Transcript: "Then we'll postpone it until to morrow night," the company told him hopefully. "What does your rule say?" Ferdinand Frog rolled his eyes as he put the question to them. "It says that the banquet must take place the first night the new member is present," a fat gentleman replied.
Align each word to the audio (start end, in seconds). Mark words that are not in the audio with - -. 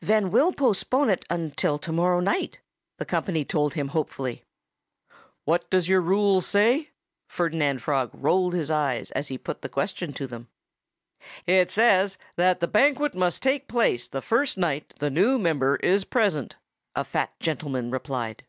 "Then 0.00 0.32
we'll 0.32 0.52
postpone 0.52 1.08
it 1.10 1.24
until 1.30 1.78
to 1.78 1.92
morrow 1.92 2.18
night," 2.18 2.58
the 2.98 3.04
company 3.04 3.44
told 3.44 3.74
him 3.74 3.86
hopefully. 3.94 4.42
"What 5.44 5.70
does 5.70 5.88
your 5.88 6.00
rule 6.00 6.40
say?" 6.40 6.90
Ferdinand 7.28 7.80
Frog 7.80 8.10
rolled 8.12 8.54
his 8.54 8.72
eyes 8.72 9.12
as 9.12 9.28
he 9.28 9.38
put 9.38 9.62
the 9.62 9.68
question 9.68 10.12
to 10.14 10.26
them. 10.26 10.48
"It 11.46 11.70
says 11.70 12.18
that 12.34 12.58
the 12.58 12.66
banquet 12.66 13.14
must 13.14 13.40
take 13.40 13.68
place 13.68 14.08
the 14.08 14.20
first 14.20 14.58
night 14.58 14.94
the 14.98 15.10
new 15.10 15.38
member 15.38 15.76
is 15.76 16.04
present," 16.04 16.56
a 16.96 17.04
fat 17.04 17.38
gentleman 17.38 17.92
replied. 17.92 18.44